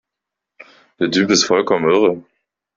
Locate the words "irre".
1.87-2.23